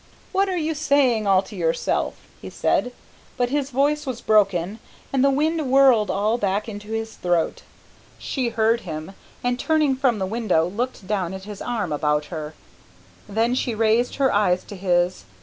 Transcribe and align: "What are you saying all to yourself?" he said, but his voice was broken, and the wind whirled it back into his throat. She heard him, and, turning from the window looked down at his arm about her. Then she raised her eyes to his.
"What 0.31 0.49
are 0.49 0.57
you 0.57 0.73
saying 0.73 1.27
all 1.27 1.43
to 1.43 1.55
yourself?" 1.55 2.15
he 2.41 2.49
said, 2.49 2.91
but 3.37 3.49
his 3.51 3.69
voice 3.69 4.07
was 4.07 4.19
broken, 4.19 4.79
and 5.13 5.23
the 5.23 5.29
wind 5.29 5.69
whirled 5.69 6.09
it 6.09 6.41
back 6.41 6.67
into 6.67 6.87
his 6.87 7.13
throat. 7.17 7.61
She 8.17 8.49
heard 8.49 8.81
him, 8.81 9.11
and, 9.43 9.59
turning 9.59 9.95
from 9.95 10.17
the 10.17 10.25
window 10.25 10.65
looked 10.67 11.05
down 11.05 11.35
at 11.35 11.43
his 11.43 11.61
arm 11.61 11.91
about 11.93 12.25
her. 12.33 12.55
Then 13.29 13.53
she 13.53 13.75
raised 13.75 14.15
her 14.15 14.33
eyes 14.33 14.63
to 14.63 14.75
his. 14.75 15.23